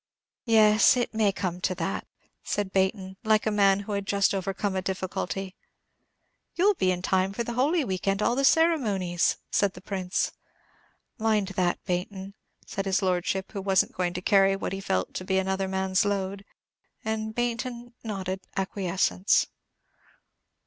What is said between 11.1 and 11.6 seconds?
"Mind